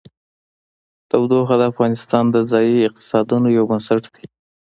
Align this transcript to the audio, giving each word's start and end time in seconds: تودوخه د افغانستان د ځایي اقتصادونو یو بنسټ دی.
تودوخه 1.09 1.55
د 1.59 1.63
افغانستان 1.71 2.23
د 2.31 2.37
ځایي 2.51 2.75
اقتصادونو 2.89 3.47
یو 3.57 3.63
بنسټ 3.71 4.03
دی. 4.13 4.25